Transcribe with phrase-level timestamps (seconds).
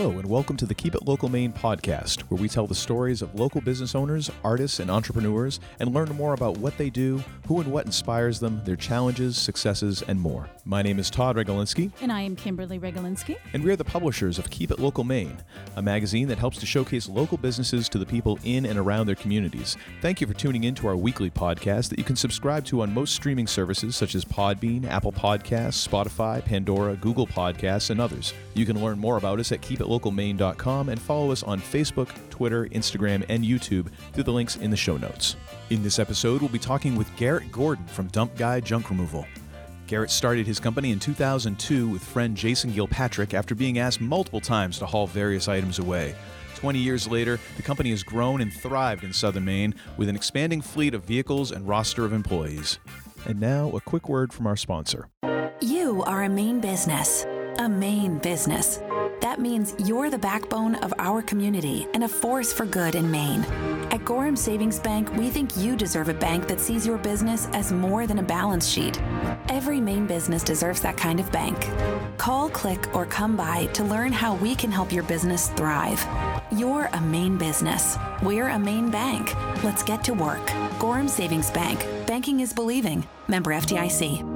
[0.00, 3.20] Hello, and welcome to the Keep It Local Maine podcast, where we tell the stories
[3.20, 7.60] of local business owners, artists, and entrepreneurs and learn more about what they do, who
[7.60, 10.48] and what inspires them, their challenges, successes, and more.
[10.64, 13.38] My name is Todd Regalinski, And I am Kimberly Regalinski.
[13.54, 15.36] and we are the publishers of Keep It Local Maine,
[15.74, 19.16] a magazine that helps to showcase local businesses to the people in and around their
[19.16, 19.76] communities.
[20.00, 22.94] Thank you for tuning in to our weekly podcast that you can subscribe to on
[22.94, 28.32] most streaming services such as Podbean, Apple Podcasts, Spotify, Pandora, Google Podcasts, and others.
[28.54, 33.24] You can learn more about us at keepitlocalmaine.com and follow us on Facebook, Twitter, Instagram,
[33.28, 35.36] and YouTube through the links in the show notes.
[35.70, 39.26] In this episode, we'll be talking with Garrett Gordon from Dump Guy Junk Removal.
[39.86, 44.78] Garrett started his company in 2002 with friend Jason Gilpatrick after being asked multiple times
[44.78, 46.14] to haul various items away.
[46.56, 50.60] 20 years later, the company has grown and thrived in southern Maine with an expanding
[50.60, 52.78] fleet of vehicles and roster of employees.
[53.26, 55.08] And now, a quick word from our sponsor.
[55.60, 57.24] You are a Maine business.
[57.58, 58.80] A Maine business.
[59.28, 63.42] That means you're the backbone of our community and a force for good in Maine.
[63.90, 67.70] At Gorham Savings Bank, we think you deserve a bank that sees your business as
[67.70, 68.98] more than a balance sheet.
[69.50, 71.58] Every Maine business deserves that kind of bank.
[72.16, 76.02] Call, click, or come by to learn how we can help your business thrive.
[76.50, 77.98] You're a Maine business.
[78.22, 79.34] We're a Maine bank.
[79.62, 80.50] Let's get to work.
[80.78, 81.86] Gorham Savings Bank.
[82.06, 83.06] Banking is believing.
[83.28, 84.27] Member FDIC.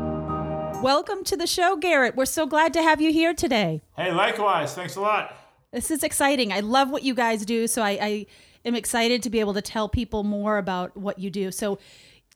[0.83, 2.17] Welcome to the show, Garrett.
[2.17, 3.83] We're so glad to have you here today.
[3.97, 4.75] Hey, likewise.
[4.75, 5.33] Thanks a lot.
[5.71, 6.53] This is exciting.
[6.53, 7.69] I love what you guys do.
[7.69, 8.27] So I, I
[8.65, 11.53] am excited to be able to tell people more about what you do.
[11.53, 11.79] So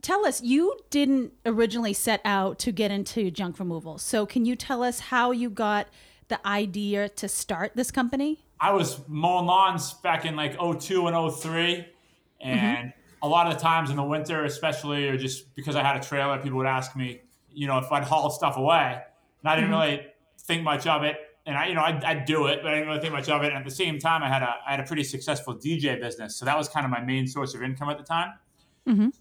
[0.00, 3.98] tell us, you didn't originally set out to get into junk removal.
[3.98, 5.88] So can you tell us how you got
[6.28, 8.44] the idea to start this company?
[8.60, 11.50] I was mowing lawns back in like 02 and 03.
[11.50, 12.44] Mm-hmm.
[12.44, 15.96] And a lot of the times in the winter, especially, or just because I had
[15.96, 17.22] a trailer, people would ask me,
[17.56, 19.00] you know, if I'd haul stuff away.
[19.40, 20.06] And I didn't really
[20.42, 21.16] think much of it.
[21.46, 23.42] And I, you know, I'd, I'd do it, but I didn't really think much of
[23.42, 23.48] it.
[23.48, 26.36] And at the same time, I had a, I had a pretty successful DJ business.
[26.36, 28.34] So that was kind of my main source of income at the time.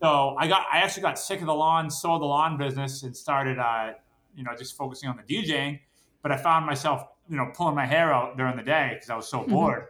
[0.01, 3.15] So I got, I actually got sick of the lawn, sold the lawn business and
[3.15, 3.93] started, uh,
[4.35, 5.79] you know, just focusing on the DJing.
[6.21, 9.15] But I found myself, you know, pulling my hair out during the day because I
[9.15, 9.85] was so bored.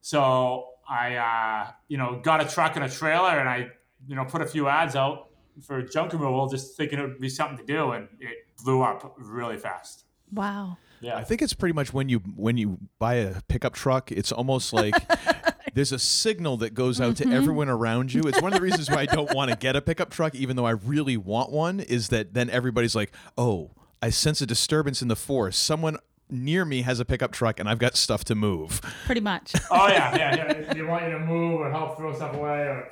[0.00, 3.68] So I, uh, you know, got a truck and a trailer and I,
[4.08, 5.25] you know, put a few ads out
[5.62, 7.92] for junk removal, just thinking it would be something to do.
[7.92, 10.04] And it blew up really fast.
[10.32, 10.78] Wow.
[11.00, 11.16] Yeah.
[11.16, 14.72] I think it's pretty much when you when you buy a pickup truck, it's almost
[14.72, 14.94] like
[15.74, 17.32] there's a signal that goes out to mm-hmm.
[17.34, 18.22] everyone around you.
[18.22, 20.56] It's one of the reasons why I don't want to get a pickup truck, even
[20.56, 25.02] though I really want one, is that then everybody's like, "Oh, I sense a disturbance
[25.02, 25.56] in the force.
[25.56, 25.96] Someone
[26.30, 29.52] near me has a pickup truck, and I've got stuff to move." Pretty much.
[29.70, 30.16] oh, yeah.
[30.16, 30.36] Yeah.
[30.36, 30.72] yeah.
[30.74, 32.88] They want you to move or help throw stuff away or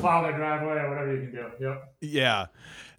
[0.00, 1.46] plow their driveway or whatever you can do.
[1.66, 1.94] Yep.
[2.00, 2.46] Yeah.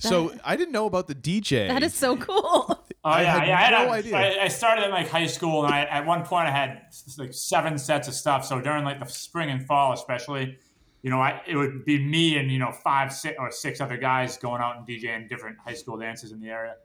[0.02, 1.68] So I didn't know about the DJ.
[1.68, 2.86] that is so cool.
[3.02, 3.54] Oh I yeah, had yeah.
[3.58, 4.18] I, had no a- idea.
[4.18, 6.82] I, I started in like high school, and I, at one point I had
[7.18, 8.44] like seven sets of stuff.
[8.44, 10.58] So during like the spring and fall, especially,
[11.02, 13.96] you know, I, it would be me and you know five, six or six other
[13.96, 16.76] guys going out and DJing different high school dances in the area.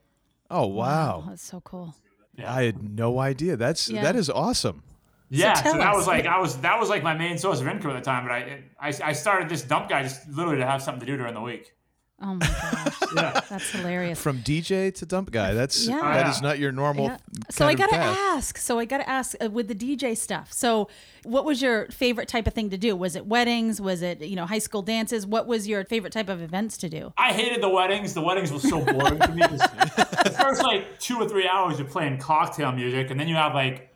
[0.53, 1.25] oh wow.
[1.27, 1.97] Oh, that's so cool.
[2.37, 3.57] Yeah, I had no idea.
[3.57, 4.03] That's Yeah.
[4.03, 4.83] that is awesome.
[5.31, 5.55] yeah.
[5.55, 5.97] So, tell that us.
[5.97, 8.25] was like I was that was like my main source of income at the time.
[8.25, 11.17] But I, I I started this dump guy just literally to have something to do
[11.17, 11.73] during the week.
[12.21, 12.84] Oh my gosh.
[13.15, 13.41] Yeah.
[13.49, 14.21] That's hilarious.
[14.21, 15.53] From DJ to dump guy.
[15.55, 16.01] That's Yeah.
[16.01, 16.31] that Yeah.
[16.31, 17.07] is not your normal.
[17.07, 17.17] Yeah.
[17.51, 18.19] So I kind of gotta path.
[18.37, 18.59] ask.
[18.59, 20.53] So I gotta ask uh, with the DJ stuff.
[20.53, 20.89] So,
[21.25, 22.95] what was your favorite type of thing to do?
[22.95, 23.81] Was it weddings?
[23.81, 25.27] Was it you know high school dances?
[25.27, 27.13] What was your favorite type of events to do?
[27.17, 28.13] I hated the weddings.
[28.15, 29.41] The weddings were so boring to me.
[29.43, 29.59] 'cause
[30.25, 33.55] the first like two or three hours, you're playing cocktail music, and then you have
[33.55, 33.91] like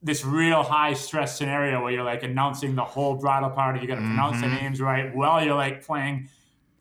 [0.00, 3.80] this real high stress scenario where you're like announcing the whole bridal party.
[3.80, 6.28] You got to pronounce the names right while you're like playing,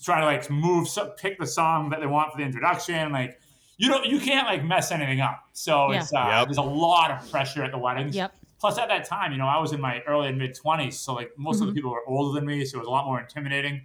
[0.04, 3.12] trying to like move, so, pick the song that they want for the introduction.
[3.12, 3.40] Like
[3.78, 5.44] you don't, you can't like mess anything up.
[5.54, 6.00] So Yeah.
[6.02, 6.48] it's uh, Yep.
[6.48, 8.16] there's a lot of pressure at the weddings.
[8.16, 8.34] Yep.
[8.60, 11.14] Plus, at that time, you know, I was in my early and mid 20s, so
[11.14, 13.20] like most of the people were older than me, so it was a lot more
[13.20, 13.82] intimidating.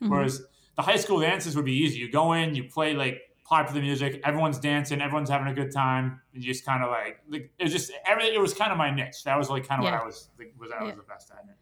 [0.00, 0.42] Whereas
[0.76, 1.98] the high school dances would be easy.
[1.98, 6.20] You go in, you play like popular music, everyone's dancing, everyone's having a good time.
[6.32, 8.34] And you just kind of like, like it was just everything.
[8.34, 9.24] It was kind of my niche.
[9.24, 9.92] That was like kind of Yeah.
[9.92, 10.96] what I was like, was I was Yeah.
[10.96, 11.38] the best at.
[11.48, 11.56] It.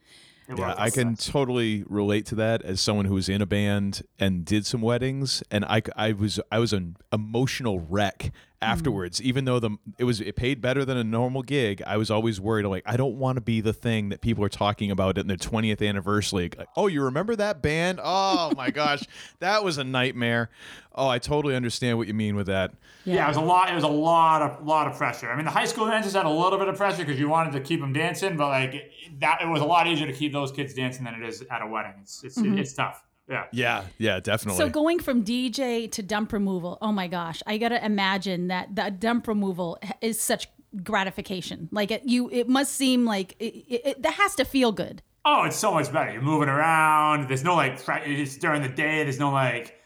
[0.49, 0.75] Yeah.
[0.77, 4.67] I can totally relate to that as someone who was in a band and did
[4.67, 8.67] some weddings, and I, I was I was an emotional wreck Mm.
[8.67, 9.21] afterwards.
[9.23, 12.41] Even though the it was it paid better than a normal gig, I was always
[12.41, 15.27] worried like I don't want to be the thing that people are talking about in
[15.27, 16.51] their twentieth anniversary.
[16.57, 18.01] Like, oh, you remember that band?
[18.03, 19.05] Oh my gosh,
[19.41, 20.51] that was a nightmare.
[20.95, 22.73] Oh, I totally understand what you mean with that.
[23.05, 23.71] Yeah, it was a lot.
[23.71, 25.31] It was a lot of lot of pressure.
[25.31, 27.53] I mean, the high school dances had a little bit of pressure because you wanted
[27.53, 30.33] to keep them dancing, but like it- that, it was a lot easier to keep
[30.33, 31.95] those kids dancing than it is at a wedding.
[32.03, 32.59] It's it's mm-hmm.
[32.59, 33.05] it's tough.
[33.29, 33.47] Yeah.
[33.53, 34.59] Yeah, yeah, definitely.
[34.59, 38.91] So going from DJ to dump removal, oh my gosh, I gotta imagine that the
[38.91, 40.49] dump removal is such
[40.83, 41.69] gratification.
[41.71, 45.03] Like it, you, it must seem like it, it, it, that has to feel good.
[45.25, 46.13] Oh, it's so much better.
[46.13, 47.29] You're moving around.
[47.29, 49.05] There's no like it's during the day.
[49.05, 49.79] There's no like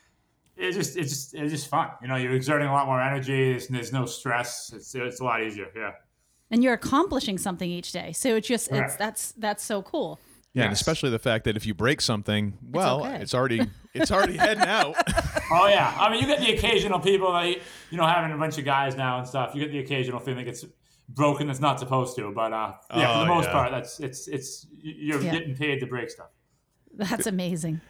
[0.56, 1.90] it's just it's just it's just fun.
[2.00, 3.50] You know, you're exerting a lot more energy.
[3.52, 4.72] There's, there's no stress.
[4.74, 5.66] It's it's a lot easier.
[5.76, 5.92] Yeah.
[6.50, 8.12] And you're accomplishing something each day.
[8.12, 10.18] So it's just it's that's that's so cool.
[10.56, 13.20] Yeah, and especially the fact that if you break something, well, okay.
[13.20, 13.61] it's already
[13.94, 14.97] it's already heading out.
[15.53, 18.56] Oh yeah, I mean, you get the occasional people like you know having a bunch
[18.58, 19.55] of guys now and stuff.
[19.55, 20.64] You get the occasional thing that gets
[21.11, 23.53] broken that's not supposed to, but uh, yeah, for the Oh, most yeah.
[23.53, 25.32] part, that's it's it's you're Yeah.
[25.32, 26.31] getting paid to break stuff.
[26.94, 27.81] That's amazing.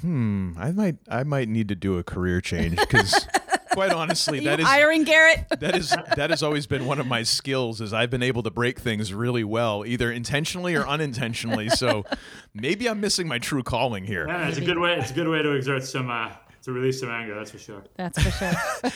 [0.00, 3.26] Hmm, I might I might need to do a career change because
[3.78, 5.46] quite honestly, that is hiring Garrett?
[5.60, 8.50] that is that has always been one of my skills is I've been able to
[8.50, 11.68] break things really well, either intentionally or unintentionally.
[11.78, 12.04] So
[12.54, 14.26] maybe I'm missing my true calling here.
[14.26, 14.96] Yeah, it's a good way.
[14.98, 16.30] It's a good way to exert some uh,
[16.62, 17.36] to release some anger.
[17.36, 17.84] That's for sure.
[17.94, 18.90] That's for sure.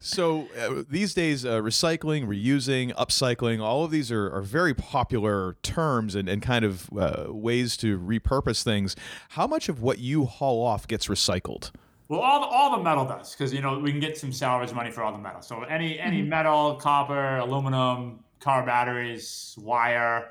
[0.00, 5.56] So uh, these days, uh, recycling, reusing, upcycling, all of these are, are very popular
[5.62, 8.96] terms and, and kind of uh, ways to repurpose things.
[9.30, 11.70] How much of what you haul off gets recycled?
[12.08, 14.72] Well, all the, all the metal does because you know we can get some salvage
[14.72, 15.42] money for all the metal.
[15.42, 20.28] So any any metal, copper, aluminum, car batteries, wire,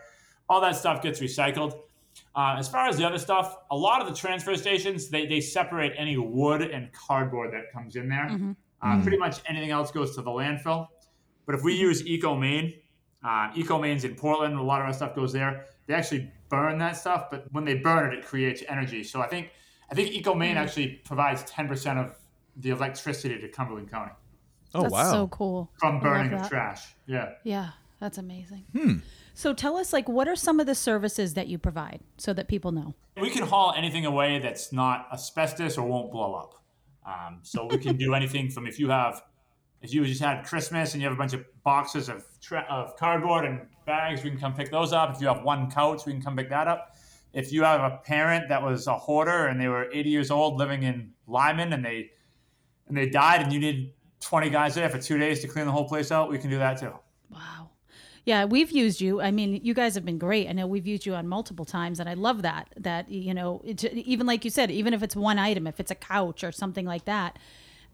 [0.47, 1.77] all that stuff gets recycled.
[2.33, 5.41] Uh, as far as the other stuff, a lot of the transfer stations they, they
[5.41, 8.29] separate any wood and cardboard that comes in there.
[8.81, 10.87] Uh, Pretty much anything else goes to the landfill.
[11.45, 12.75] But if we use ecomaine,
[13.23, 15.65] uh, ecomaine's in Portland, a lot of our stuff goes there.
[15.87, 19.03] They actually burn that stuff, but when they burn it, it creates energy.
[19.03, 19.51] So I think
[19.91, 22.15] I think ecomaine actually provides ten percent of
[22.57, 24.11] the electricity to Cumberland County
[24.73, 25.11] Oh That's wow!
[25.11, 25.71] so cool.
[25.79, 26.95] from burning love of trash.
[27.07, 27.31] Yeah.
[27.43, 29.01] Yeah, that's amazing.
[29.33, 32.47] So tell us, like, what are some of the services that you provide so that
[32.47, 32.93] people know?
[33.19, 36.61] We can haul anything away that's not asbestos or won't blow up.
[37.05, 39.21] Um, so we can do anything from if you have,
[39.81, 42.97] if you just had Christmas and you have a bunch of boxes of tra- of
[42.97, 45.15] cardboard and bags, we can come pick those up.
[45.15, 46.95] If you have one couch, we can come pick that up.
[47.35, 50.57] If you have a parent that was a hoarder and they were 80 years old
[50.57, 52.09] living in Lyman and they
[52.87, 55.71] and they died and you need 20 guys there for two days to clean the
[55.71, 56.93] whole place out, we can do that too.
[57.29, 57.69] Wow.
[58.25, 59.21] Yeah, we've used you.
[59.21, 60.49] I mean, you guys have been great.
[60.49, 62.73] I know we've used you on multiple times, and I love that.
[62.77, 65.95] That you know, even like you said, even if it's one item, if it's a
[65.95, 67.37] couch or something like that,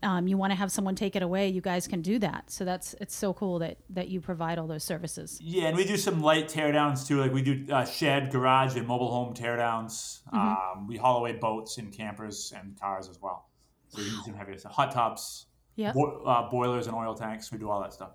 [0.04, 1.48] um, you want to have someone take it away.
[1.50, 2.50] You guys can do that.
[2.52, 5.40] So that's it's so cool that that you provide all those services.
[5.42, 7.20] Yeah, and we do some light teardowns too.
[7.20, 10.20] Like we do uh, shed, garage, and mobile home teardowns.
[10.34, 13.48] Um, we haul away boats and campers and cars as well.
[13.90, 14.72] So we do some heavy stuff.
[14.74, 15.92] Hot tubs, Yeah.
[15.94, 17.52] bo- uh, boilers, and oil tanks.
[17.52, 18.12] We do all that stuff.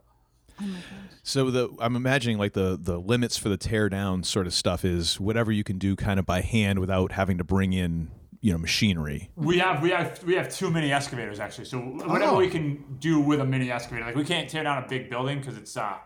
[1.23, 4.85] So the I'm imagining like the the limits for the tear down sort of stuff
[4.85, 8.11] is whatever you can do kind of by hand without having to bring in
[8.47, 9.29] you know machinery.
[9.35, 11.65] We have we have we have two mini excavators actually.
[11.65, 12.39] So whatever Oh.
[12.39, 15.41] we can do with a mini excavator, like we can't tear down a big building
[15.41, 15.97] because it's uh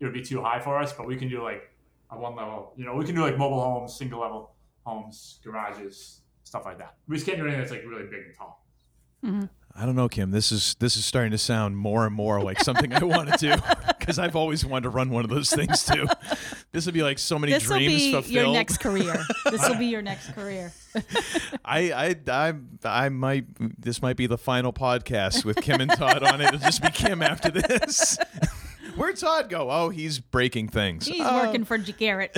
[0.00, 0.92] it would be too high for us.
[0.92, 1.62] But we can do like
[2.10, 2.72] a one level.
[2.76, 4.50] You know, we can do like mobile homes, single level
[4.84, 6.96] homes, garages, stuff like that.
[7.06, 8.66] We just can't do anything that's like really big and tall.
[9.74, 10.30] I don't know, Kim.
[10.30, 13.36] This is this is starting to sound more and more like something I want to
[13.38, 13.54] do
[13.98, 16.06] because I've always wanted to run one of those things too.
[16.72, 18.32] This would be like so many This will dreams be fulfilled.
[18.32, 19.24] your next career.
[19.50, 20.72] this will be your next career.
[21.64, 23.46] I, I, I, I might.
[23.80, 26.44] This might be the final podcast with Kim and Todd on it.
[26.46, 28.16] It'll just be Kim after this.
[28.94, 29.68] Where'd Todd go?
[29.68, 31.06] Oh, he's breaking things.
[31.08, 31.42] He's Oh.
[31.44, 32.36] working um, for Garrett.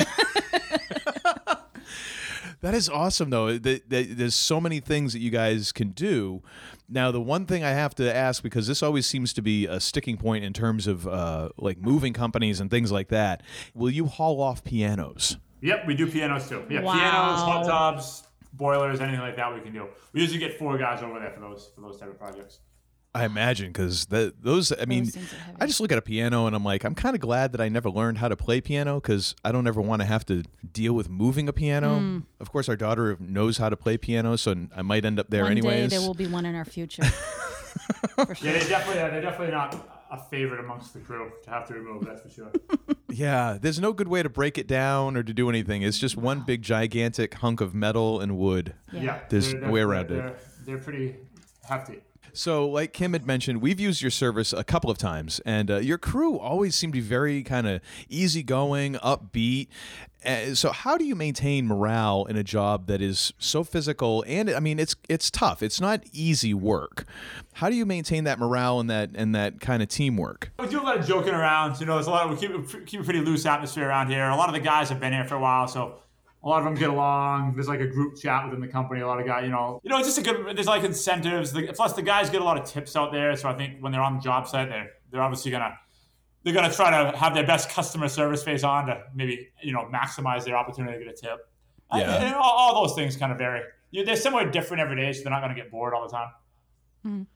[2.62, 3.58] That is awesome, though.
[3.58, 6.42] That, that there's so many things that you guys can do.
[6.88, 9.80] Now, the one thing I have to ask because this always seems to be a
[9.80, 13.42] sticking point in terms of uh, like moving companies and things like that.
[13.74, 15.36] Will you haul off pianos?
[15.60, 16.64] Yep, we do pianos too.
[16.70, 16.94] Yeah, Wow.
[16.94, 19.88] pianos, hot tubs, boilers, anything like that we can do.
[20.12, 22.60] We usually get four guys over there for those for those type of projects.
[23.14, 24.72] I imagine because those.
[24.72, 25.56] I mean, things are heavy.
[25.60, 27.68] I just look at a piano and I'm like, I'm kind of glad that I
[27.68, 30.94] never learned how to play piano because I don't ever want to have to deal
[30.94, 31.98] with moving a piano.
[31.98, 32.18] Hmm.
[32.40, 35.42] Of course, our daughter knows how to play piano, so I might end up there
[35.42, 35.90] One anyways.
[35.90, 37.04] day there will be one in our future.
[38.16, 38.50] for sure.
[38.50, 42.04] Yeah, they definitely they're definitely not a favorite amongst the crew to have to remove.
[42.06, 42.52] That's for sure.
[43.14, 45.82] Yeah, there's no good way to break it down or to do anything.
[45.82, 48.72] It's just one big gigantic hunk of metal and wood.
[48.90, 50.08] Yeah, There's they're- no way they're- around it.
[50.14, 51.16] they're, They're pretty
[51.68, 52.00] hefty.
[52.32, 55.76] So, like Kim had mentioned, we've used your service a couple of times, and uh,
[55.78, 59.68] your crew always seem to be very kind of easygoing, upbeat.
[60.24, 64.24] Uh, so, how do you maintain morale in a job that is so physical?
[64.26, 65.62] And I mean, it's it's tough.
[65.62, 67.04] It's not easy work.
[67.54, 70.52] How do you maintain that morale and that and that kind of teamwork?
[70.58, 71.80] We do a lot of joking around.
[71.80, 72.30] You know, there's a lot.
[72.30, 74.26] Of, we keep keep a pretty loose atmosphere around here.
[74.26, 75.98] A lot of the guys have been here for a while, so
[76.44, 77.54] a lot of them get along.
[77.54, 79.00] There's like a group chat within the company.
[79.00, 80.56] A lot of guys, you know, you know, it's just a good.
[80.56, 81.52] There's like incentives.
[81.52, 83.36] The, plus, the guys get a lot of tips out there.
[83.36, 85.78] So I think when they're on the job site, they're they're obviously gonna
[86.42, 89.72] they're going to try to have their best customer service face on to maybe you
[89.72, 91.48] know maximize their opportunity to get a tip.
[91.94, 92.10] Yeah.
[92.24, 93.60] And all, all those things kind of vary.
[93.92, 96.12] You- They're somewhere different every day, so they're not going to get bored all the
[96.12, 96.28] time.
[97.06, 97.26] Mm.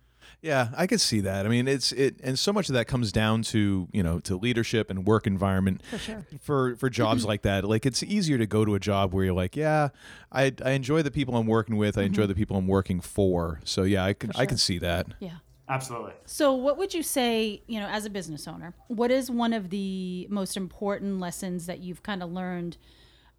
[0.47, 1.45] Yeah, I could see that.
[1.45, 4.37] I mean, it's it, and so much of that comes down to you know to
[4.37, 5.83] leadership and work environment.
[5.91, 6.27] For sure.
[6.41, 9.35] For for jobs like that, like it's easier to go to a job where you're
[9.35, 9.89] like, yeah,
[10.31, 11.99] I I enjoy the people I'm working with.
[11.99, 13.61] I enjoy the people I'm working for.
[13.65, 14.47] So yeah, I could I sure.
[14.47, 15.09] could see that.
[15.19, 15.39] Yeah.
[15.69, 16.13] Absolutely.
[16.27, 19.71] So, what would you say, you know, as a business owner, what is one of
[19.71, 22.77] the most important lessons that you've kind of learned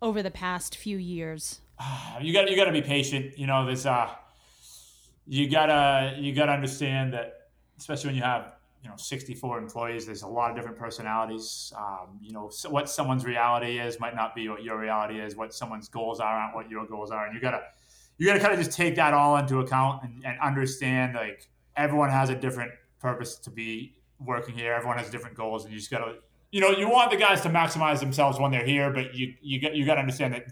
[0.02, 1.62] over the past few years?
[2.22, 3.38] you got you got to be patient.
[3.40, 4.10] You know, there's uh,
[5.28, 10.22] you gotta you gotta understand that, especially when you have you know 64 employees, there's
[10.22, 11.74] a lot of different personalities.
[11.78, 15.36] Um, you know, so what someone's reality is might not be what your reality is.
[15.36, 17.62] What someone's goals are aren't what your goals are, and you gotta
[18.18, 22.10] you gotta kind of just take that all into account and, and understand like everyone
[22.10, 24.74] has a different purpose to be working here.
[24.74, 26.16] Everyone has different goals, and you just gotta
[26.52, 29.60] you know you want the guys to maximize themselves when they're here, but you you
[29.60, 30.46] got you got to understand that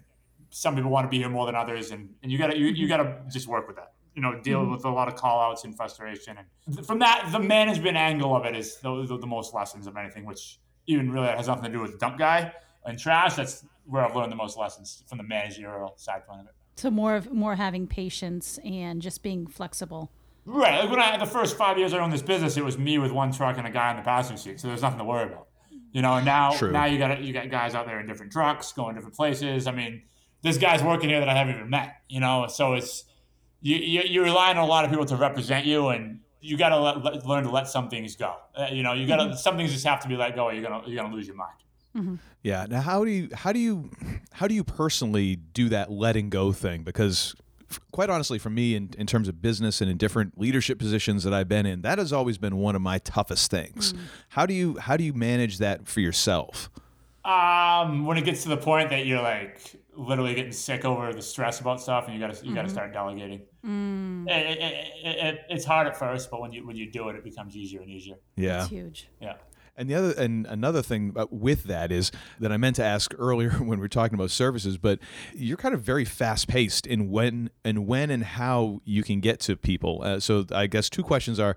[0.50, 2.88] some people want to be here more than others, and, and you gotta you, you
[2.88, 3.92] gotta just work with that.
[4.16, 4.72] You know, deal mm-hmm.
[4.72, 8.44] with a lot of call outs and frustration, and from that, the management angle of
[8.46, 11.70] it is the, the, the most lessons of anything, which even really has nothing to
[11.70, 12.52] do with dump guy
[12.86, 13.34] and trash.
[13.34, 16.54] That's where I've learned the most lessons from the managerial side point of it.
[16.76, 20.10] So, more of more having patience and just being flexible.
[20.46, 20.78] Right.
[20.80, 23.10] Like when I the first five years I owned this business, it was me with
[23.10, 25.48] one truck and a guy in the passenger seat, so there's nothing to worry about.
[25.92, 26.70] You know, and now True.
[26.70, 29.66] now you got you got guys out there in different trucks, going different places.
[29.66, 30.02] I mean,
[30.42, 31.96] this guys working here that I haven't even met.
[32.08, 33.04] You know, so it's
[33.66, 36.68] you, you you're relying on a lot of people to represent you, and you got
[36.68, 38.36] to let, let, learn to let some things go.
[38.54, 40.44] Uh, you know, you got to some things just have to be let go.
[40.44, 42.18] Or you're gonna you're gonna lose your mind.
[42.42, 42.66] Yeah.
[42.68, 43.90] Now, how do you how do you
[44.32, 46.82] how do you personally do that letting go thing?
[46.82, 47.34] Because
[47.90, 51.34] quite honestly, for me, in, in terms of business and in different leadership positions that
[51.34, 53.94] I've been in, that has always been one of my toughest things.
[54.28, 56.70] How do you how do you manage that for yourself?
[57.24, 59.58] Um, when it gets to the point that you're like
[59.96, 62.68] literally getting sick over the stress about stuff, and you got to you got to
[62.68, 63.42] start delegating.
[63.66, 64.58] It- it-
[65.04, 67.56] it- it- it's hard at first, but when you when you do it, it becomes
[67.56, 68.16] easier and easier.
[68.36, 68.60] Yeah.
[68.62, 69.08] It's huge.
[69.20, 69.34] Yeah.
[69.78, 73.12] And the other and another thing about- with that is that I meant to ask
[73.18, 74.98] earlier when we were talking about services, but
[75.34, 79.40] you're kind of very fast paced in when and when and how you can get
[79.40, 80.00] to people.
[80.02, 81.56] Uh, so I guess two questions are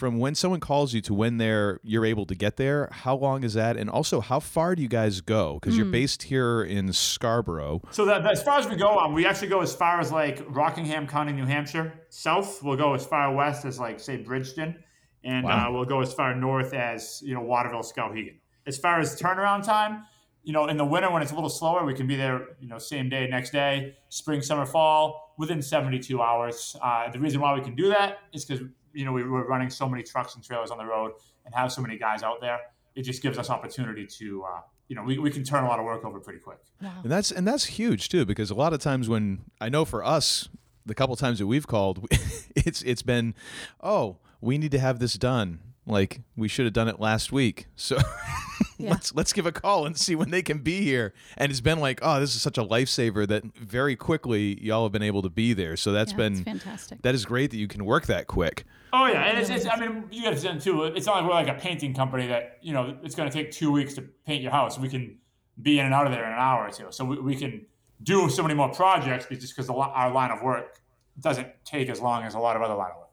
[0.00, 2.88] from when someone calls you to when they're you're able to get there.
[2.90, 3.76] How long is that?
[3.76, 5.58] And also, how far do you guys go?
[5.60, 7.82] Because you're based here in Scarborough.
[7.90, 10.10] So that, that- as far as we go, um, we actually go as far as
[10.10, 11.92] like Rockingham County, New Hampshire.
[12.08, 14.74] South, we'll go as far west as like say Bridgton,
[15.22, 15.68] and Wow.
[15.68, 18.36] uh, we'll go as far north as you know Waterville, Skowhegan.
[18.66, 20.04] As far as turnaround time,
[20.42, 22.68] you know, in the winter when it's a little slower, we can be there, you
[22.68, 23.96] know, same day, next day.
[24.08, 26.74] Spring, summer, fall, within 72 hours.
[26.82, 29.70] Uh, the reason why we can do that is because you know we were running
[29.70, 31.12] so many trucks and trailers on the road
[31.44, 32.58] and have so many guys out there.
[32.94, 35.78] It just gives us opportunity to, uh, you know, we, we can turn a lot
[35.78, 36.58] of work over pretty quick.
[37.02, 40.04] And that's and that's huge too, because a lot of times when I know for
[40.04, 40.48] us,
[40.84, 42.06] the couple times that we've called,
[42.56, 43.34] it's it's been,
[43.82, 45.60] oh, we need to have this done.
[45.86, 47.66] Like we should have done it last week.
[47.76, 47.98] So
[48.78, 48.90] Yeah.
[48.90, 51.12] let's let's give a call and see when they can be here.
[51.36, 54.92] And it's been like, oh, this is such a lifesaver that very quickly y'all have
[54.92, 55.76] been able to be there.
[55.76, 57.02] So that's Yeah, been it's fantastic.
[57.02, 58.64] That is great that you can work that quick.
[58.92, 60.84] Oh yeah, and it's, it's I mean you got to understand too.
[60.84, 63.50] It's not like we're like a painting company that you know it's going to take
[63.50, 64.78] two weeks to paint your house.
[64.78, 65.18] We can
[65.60, 67.66] be in and out of there in an hour or two, so we, we can
[68.02, 70.80] do so many more projects just because our line of work
[71.20, 73.06] doesn't take as long as a lot of other line of work.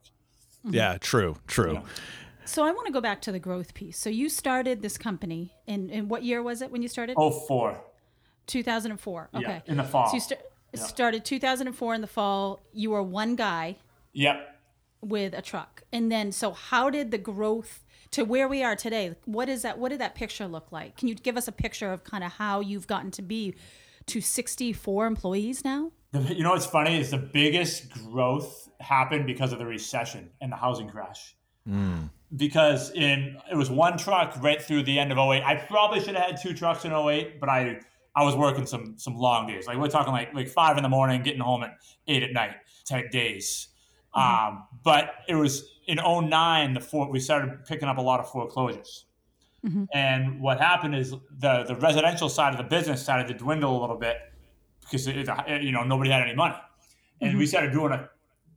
[0.69, 1.73] Yeah, true, true.
[1.73, 1.81] Yeah.
[2.47, 3.97] So, I want to go back to the growth piece.
[3.99, 7.15] So, you started this company in, in what year was it when you started?
[7.17, 7.79] Oh four,
[8.47, 9.29] 2004.
[9.35, 9.43] Okay.
[9.45, 10.07] yeah, in the fall.
[10.07, 10.35] So, you sta-
[10.75, 12.61] started 2004 in the fall.
[12.73, 13.77] You were one guy
[14.13, 14.55] Yep.
[15.01, 15.83] with a truck.
[15.91, 19.15] And then, so how did the growth to where we are today?
[19.25, 19.77] What is that?
[19.77, 20.97] What did that picture look like?
[20.97, 23.55] Can you give us a picture of kind of how you've gotten to be
[24.07, 25.91] to 64 employees now?
[26.13, 30.55] You know what's funny is the biggest growth happened because of the recession and the
[30.55, 31.35] housing crash.
[31.67, 32.03] Hmm.
[32.35, 35.43] Because in it was one truck right through the end of 08.
[35.43, 37.79] I probably should have had two trucks in 08, but I
[38.15, 39.67] I was working some some long days.
[39.67, 42.55] Like we're talking like like five in the morning, getting home at eight at night
[42.85, 43.69] type days.
[44.15, 44.47] Mm-hmm.
[44.47, 48.29] Um, but it was in 09, the four, we started picking up a lot of
[48.29, 49.05] foreclosures.
[49.65, 49.85] Mm-hmm.
[49.93, 53.79] And what happened is the the residential side of the business started to dwindle a
[53.79, 54.17] little bit
[54.81, 56.55] because it, it- you know nobody had any money,
[57.21, 57.49] and we mm-hmm.
[57.49, 58.09] started doing a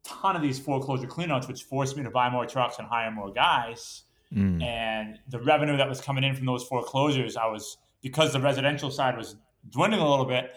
[0.04, 3.32] ton of these foreclosure cleanouts, which forced me to buy more trucks and hire more
[3.32, 4.02] guys.
[4.34, 4.62] Mm.
[4.62, 8.90] And the revenue that was coming in from those foreclosures, I was because the residential
[8.90, 9.36] side was
[9.68, 10.50] dwindling a little bit,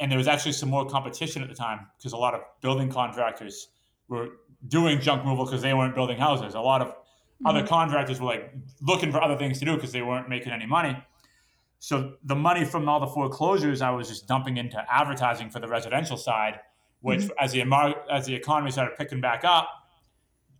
[0.00, 2.90] and there was actually some more competition at the time because a lot of building
[2.90, 3.68] contractors
[4.08, 4.28] were
[4.68, 6.54] doing junk removal because they weren't building houses.
[6.54, 7.46] A lot of mm-hmm.
[7.46, 10.66] other contractors were like looking for other things to do because they weren't making any
[10.66, 10.96] money.
[11.78, 15.66] So the money from all the foreclosures, I was just dumping into advertising for the
[15.66, 16.60] residential side,
[17.02, 17.32] which mm-hmm.
[17.38, 17.62] as the
[18.10, 19.68] as the economy started picking back up,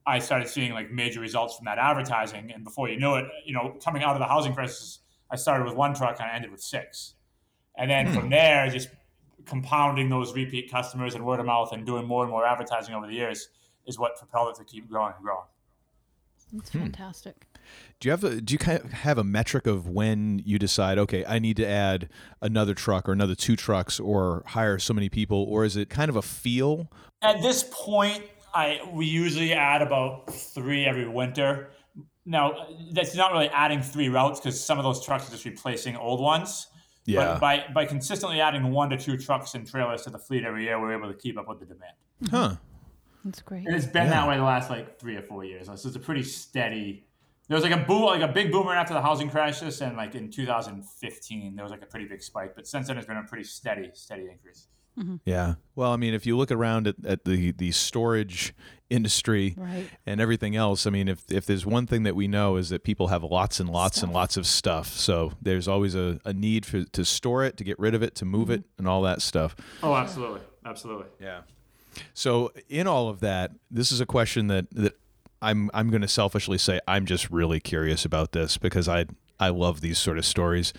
[0.06, 2.52] I started seeing like major results from that advertising.
[2.52, 5.64] And before you knew it, you know, coming out of the housing crisis, I started
[5.64, 7.14] with one truck and I ended with six.
[7.76, 8.14] And then hmm.
[8.14, 8.88] from there, just
[9.46, 13.06] compounding those repeat customers and word of mouth and doing more and more advertising over
[13.06, 13.49] the years
[13.87, 15.46] is what propelled it to keep growing and growing.
[16.52, 16.80] That's hmm.
[16.80, 17.46] fantastic.
[18.00, 20.99] Do you have a, do you kind of have a metric of when you decide
[20.99, 22.09] okay I need to add
[22.40, 26.09] another truck or another two trucks or hire so many people or is it kind
[26.09, 26.90] of a feel?
[27.23, 31.71] At this point, I we usually add about three every winter.
[32.25, 35.97] Now that's not really adding three routes because some of those trucks are just replacing
[35.97, 36.69] old ones.
[37.04, 37.25] Yeah.
[37.25, 40.64] But by by consistently adding one to two trucks and trailers to the fleet every
[40.64, 41.95] year, we're able to keep up with the demand.
[42.31, 42.57] Huh.
[43.25, 43.66] That's great.
[43.66, 45.66] And it's been that way the last like three or four years.
[45.66, 47.07] So it's a pretty steady.
[47.49, 50.14] There was like a boom, like a big boomer after the housing crisis, and like
[50.14, 52.54] in 2015, there was like a pretty big spike.
[52.54, 54.68] But since then, it's been a pretty steady, steady increase.
[54.99, 55.16] Mm-hmm.
[55.25, 55.54] Yeah.
[55.75, 58.54] Well, I mean, if you look around at, at the, the storage
[58.90, 59.88] industry Right.
[60.04, 62.84] and everything else, I mean, if, if there's one thing that we know is that
[62.84, 64.88] people have lots and lots and lots of stuff.
[64.88, 68.14] So there's always a, a need for, to store it, to get rid of it,
[68.16, 68.52] to move mm-hmm.
[68.52, 69.56] it, and all that stuff.
[69.82, 71.06] Oh, absolutely, absolutely.
[71.18, 71.42] Yeah.
[72.14, 74.99] So in all of that, this is a question that that
[75.42, 79.06] I'm I'm going to selfishly say I'm just really curious about this because I
[79.40, 80.72] I love these sort of stories.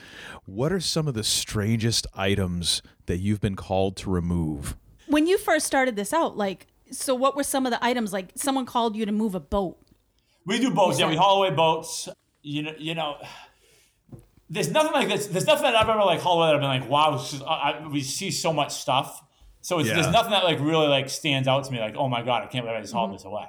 [0.46, 4.78] What are some of the strangest items that you've been called to remove?
[5.08, 8.14] When you first started this out, like, so what were some of the items?
[8.14, 9.78] Like, someone called you to move a boat.
[10.46, 10.98] We do boats.
[10.98, 12.08] Yeah, we haul away boats.
[12.42, 13.18] You know, you know.
[14.50, 15.28] There's nothing like this.
[15.28, 17.16] There's nothing that I've ever like hauled away that I've been like, wow.
[17.16, 19.22] Is, I, I, we see so much stuff.
[19.62, 19.96] So it's, Yeah.
[19.96, 21.80] there's nothing that like really like stands out to me.
[21.80, 23.16] Like, oh my god, I can't believe I just hauled mm-hmm.
[23.18, 23.46] this away.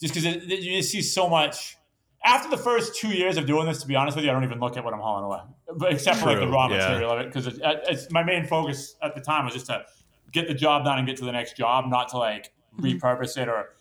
[0.00, 1.76] Just because you see so much.
[2.24, 4.42] After the first two years of doing this, to be honest with you, I don't
[4.42, 5.38] even look at what I'm hauling away,
[5.76, 6.88] but except for like the True, raw yeah.
[6.88, 7.26] material of it.
[7.26, 9.84] Because it's, it's my main focus at the time was just to
[10.32, 12.84] get the job done and get to the next job, not to like mm-hmm.
[12.84, 13.76] repurpose it or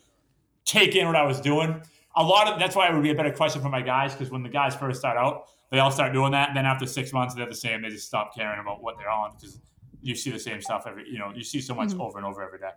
[0.64, 1.82] take in what I was doing.
[2.16, 4.30] A lot of that's why it would be a better question for my guys because
[4.30, 6.50] when the guys first start out, they all start doing that.
[6.50, 7.82] And then after six months, they're the same.
[7.82, 9.60] They just stop caring about what they're on because
[10.02, 11.10] you see the same stuff every.
[11.10, 12.02] You know, you see so much mm-hmm.
[12.02, 12.70] over and over every day.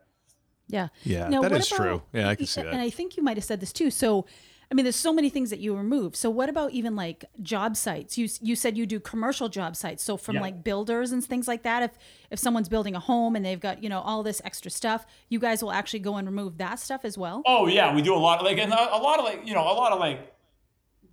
[0.69, 0.89] Yeah.
[1.03, 2.03] Yeah, Now, that what is true.
[2.13, 2.73] Yeah, I can see that.
[2.73, 2.81] And.
[2.81, 3.91] I think you might have said this too.
[3.91, 4.27] So,
[4.71, 6.15] I mean, there's so many things that you remove.
[6.15, 8.19] So, what about even like job sites?
[8.19, 10.03] You you said you do commercial job sites.
[10.05, 10.43] So, from Yeah.
[10.43, 11.83] like builders and things like that.
[11.83, 11.91] If
[12.31, 15.39] if someone's building a home and they've got you know all this extra stuff, you
[15.39, 17.43] guys will actually go and remove that stuff as well.
[17.47, 18.41] Oh yeah, we do a lot.
[18.41, 20.35] Of, Like and a, a lot of like you know a lot of like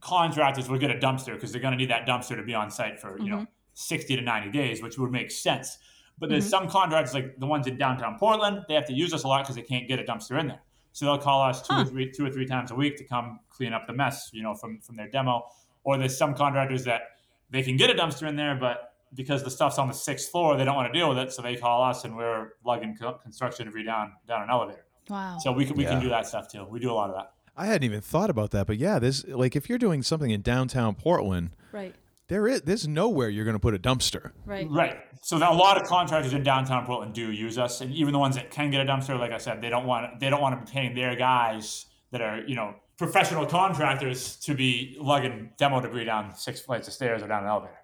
[0.02, 2.70] contractors will get a dumpster because they're going to need that dumpster to be on
[2.70, 3.52] site for you know mm-hmm.
[3.74, 5.78] sixty to ninety days, which would make sense.
[6.18, 6.50] But there's mm-hmm.
[6.50, 9.44] some contractors like the ones in downtown Portland, they have to use us a lot
[9.44, 10.62] because they can't get a dumpster in there.
[10.94, 13.40] So they'll call us two or three two or three times a week to come
[13.50, 15.46] clean up the mess, you know, from from their demo.
[15.84, 17.02] Or there's some contractors that
[17.50, 20.58] they can get a dumpster in there, but because the stuff's on the sixth floor,
[20.58, 23.14] they don't want to deal with it, so they call us, and we're lugging co-
[23.14, 24.86] construction debris down down an elevator.
[25.10, 25.38] Wow.
[25.40, 25.92] So we can, we Yeah.
[25.92, 26.66] can do that stuff too.
[26.66, 27.34] We do a lot of that.
[27.58, 30.42] I hadn't even thought about that, but yeah, this like if you're doing something in
[30.42, 31.96] downtown Portland, right.
[32.28, 34.32] There is there's nowhere you're going to put a dumpster.
[34.46, 34.68] Right.
[34.70, 34.98] Right.
[35.22, 38.20] So that a lot of contractors in downtown Portland do use us, and even the
[38.20, 40.60] ones that can get a dumpster, like I said, they don't want they don't want
[40.60, 45.82] to be paying their guys that are you know professional contractors to be lugging demo
[45.82, 47.78] debris down six flights of stairs or down an elevator.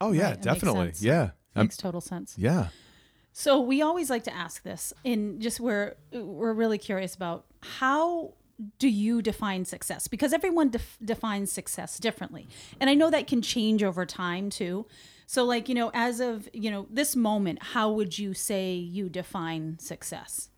[0.00, 0.92] Oh yeah, Right, that makes definitely.
[1.00, 1.30] Yeah.
[1.54, 2.34] Makes total sense.
[2.38, 2.68] yeah.
[3.34, 8.34] So we always like to ask this, and just we're we're really curious about how
[8.78, 10.08] do you define success?
[10.08, 12.48] Because everyone def- defines success differently,
[12.80, 14.86] and I know that can change over time too.
[15.26, 19.08] So, like you know, as of you know this moment, how would you say you
[19.08, 20.50] define success?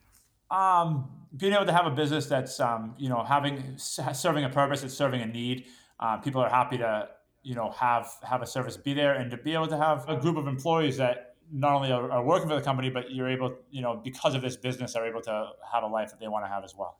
[0.51, 4.83] Um, being able to have a business that's um, you know having serving a purpose,
[4.83, 5.67] it's serving a need.
[6.01, 7.09] Uh, people are happy to
[7.43, 10.17] you know have have a service be there, and to be able to have a
[10.17, 13.57] group of employees that not only are, are working for the company, but you're able
[13.71, 16.45] you know because of this business are able to have a life that they want
[16.45, 16.99] to have as well.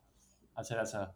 [0.57, 1.11] I'd say that's a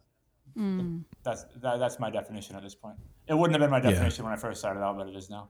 [0.57, 1.03] mm.
[1.23, 2.97] that's that, that's my definition at this point.
[3.27, 5.49] It wouldn't have been my definition when I first started out, but it is now.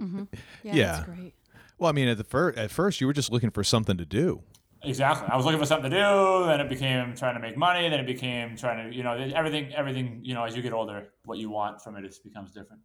[0.00, 0.24] Mm-hmm.
[0.62, 0.86] Yeah, Yeah.
[0.92, 1.34] that's great.
[1.78, 4.04] Well, I mean, at the first at first you were just looking for something to
[4.04, 4.42] do.
[4.82, 5.28] Exactly.
[5.28, 6.46] I was looking for something to do.
[6.46, 7.88] Then it became trying to make money.
[7.88, 11.08] Then it became trying to, you know, everything, everything, you know, as you get older,
[11.24, 12.82] what you want from it just becomes different.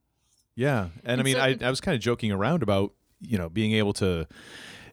[0.56, 3.50] Yeah, and I mean, so- I, I was kind of joking around about you know
[3.50, 4.28] being able to,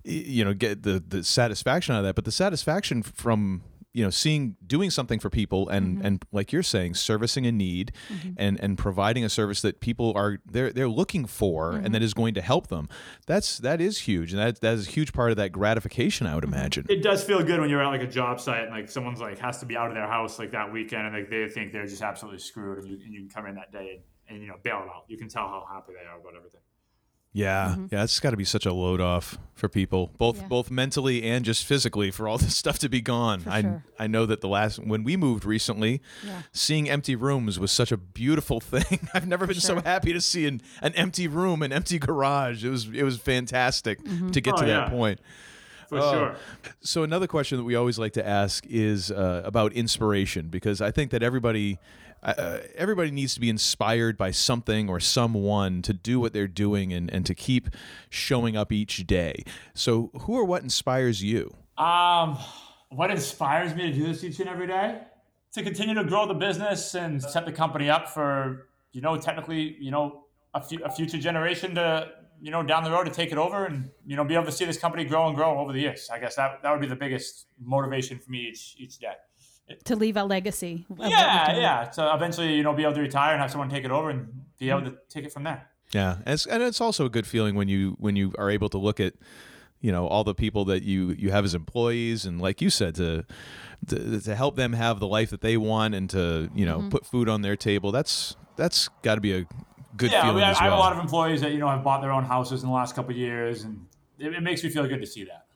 [0.04, 4.10] you know, get the the satisfaction out of that, but the satisfaction from you know
[4.10, 6.06] seeing doing something for people and Mm-hmm.
[6.06, 7.92] and like you're saying servicing a need
[8.36, 11.84] and and providing a service that people are they're they're looking for Mm-hmm.
[11.86, 12.88] and that is going to help them
[13.26, 16.34] that's that is huge and that that is a huge part of that gratification I
[16.36, 16.54] would Mm-hmm.
[16.54, 19.20] imagine It does feel good when you're at like a job site and like someone's
[19.20, 21.72] like has to be out of their house like that weekend and like they think
[21.72, 24.42] they're just absolutely screwed and you, and you can come in that day and, and
[24.42, 25.04] you know bail them out.
[25.08, 26.60] You can tell how happy they are about everything.
[27.32, 30.42] Yeah yeah it's got to be such a load off for people both Mm-hmm.
[30.44, 30.48] Yeah.
[30.48, 33.84] both mentally and just physically for all this stuff to be gone I sure.
[34.00, 36.42] I know that the last when we moved recently Yeah.
[36.52, 40.46] seeing empty rooms was such a beautiful thing I've never been so happy to see
[40.46, 44.30] an, an empty room an empty garage it was it was fantastic Mm-hmm.
[44.30, 44.88] to get Oh, to that yeah.
[44.88, 45.20] point
[45.88, 46.12] For Oh.
[46.12, 46.36] sure.
[46.80, 50.90] So another question that we always like to ask is uh, about inspiration because I
[50.90, 51.78] think that everybody
[52.22, 56.92] uh, everybody needs to be inspired by something or someone to do what they're doing
[56.92, 57.68] and, and to keep
[58.08, 59.44] showing up each day.
[59.74, 61.54] So who or what inspires you?
[61.78, 62.38] Um,
[62.90, 65.00] what inspires me to do this each and every day?
[65.54, 69.76] To continue to grow the business and set the company up for, you know, technically,
[69.80, 72.08] you know, a, a future generation to,
[72.40, 74.52] you know, down the road to take it over and, you know, be able to
[74.52, 76.08] see this company grow and grow over the years.
[76.12, 79.14] I guess that, that would be the biggest motivation for me each, each day.
[79.84, 80.86] To leave a legacy.
[80.90, 81.60] of what you've Yeah, done.
[81.60, 81.84] yeah.
[81.84, 84.44] To eventually, you know, be able to retire and have someone take it over and
[84.58, 85.68] be able to take it from there.
[85.92, 88.68] Yeah, and it's, and it's also a good feeling when you when you are able
[88.68, 89.14] to look at
[89.80, 92.94] you know all the people that you you have as employees and like you said
[92.96, 93.24] to
[93.88, 96.90] to, to help them have the life that they want and to you know mm-hmm.
[96.90, 97.90] put food on their table.
[97.90, 99.46] That's that's got to be a
[99.96, 101.58] good yeah, I, feeling mean, I, as I have a lot of employees that you
[101.58, 103.86] know have bought their own houses in the last couple of years, and
[104.18, 105.46] it, it makes me feel good to see that.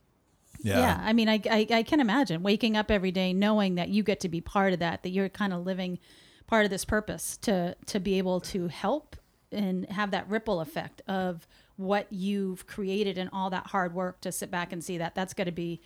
[0.72, 1.00] Yeah.
[1.03, 4.20] I mean, I, I, I can imagine waking up every day knowing that you get
[4.20, 5.98] to be part of that, that you're kind of living
[6.46, 9.16] part of this purpose to, to be able to help
[9.53, 11.46] and have that ripple effect of
[11.77, 15.35] what you've created and all that hard work to sit back and see that that's
[15.35, 15.81] going to be,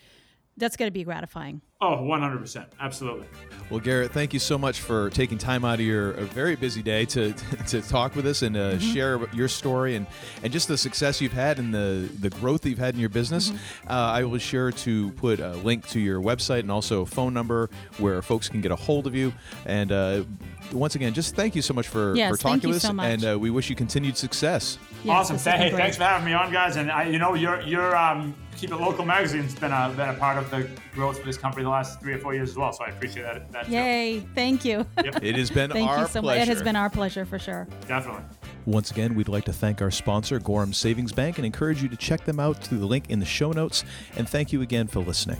[0.58, 1.60] that's got to be gratifying.
[1.80, 2.66] Oh, 100%.
[2.80, 3.28] Absolutely.
[3.70, 6.82] Well, Garrett, thank you so much for taking time out of your a very busy
[6.82, 7.32] day to
[7.68, 8.92] to talk with us and uh, Mm-hmm.
[8.92, 10.06] share your story and,
[10.42, 13.08] and just the success you've had and the, the growth that you've had in your
[13.08, 13.50] business.
[13.50, 13.90] Mm-hmm.
[13.90, 17.06] Uh, I will be sure to put a link to your website and also a
[17.06, 19.32] phone number where folks can get a hold of you.
[19.64, 20.24] And uh,
[20.72, 22.90] once again, just thank you so much for, Yes, for talking thank you with us.
[22.90, 23.00] so.
[23.00, 24.78] And uh, we wish you continued success.
[25.04, 25.38] Yes, awesome.
[25.52, 26.74] Hey, thanks for having me on, guys.
[26.76, 30.14] And I, you know, your your um, Keep It Local magazine's been a been a
[30.14, 32.72] part of the growth for this company the last three or four years as well.
[32.72, 33.52] So I appreciate that.
[33.52, 33.72] that too.
[33.72, 34.20] Yay.
[34.34, 34.84] Thank you.
[34.96, 36.24] It has been Thank our you so much.
[36.24, 36.42] pleasure.
[36.42, 37.68] It has been our pleasure for sure.
[37.86, 38.22] Definitely.
[38.66, 41.96] Once again, we'd like to thank our sponsor, Gorham Savings Bank, and encourage you to
[41.96, 43.84] check them out through the link in the show notes.
[44.16, 45.38] And thank you again for listening.